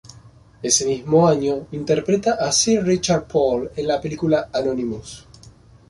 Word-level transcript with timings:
Ese 0.63 0.83
mismo 0.87 1.27
año 1.27 1.67
interpreta 1.73 2.31
a 2.39 2.51
Sir 2.51 2.83
Richard 2.83 3.27
Pole 3.27 3.69
en 3.75 3.85
la 3.87 4.01
película 4.01 4.49
"Anonymous". 4.51 5.27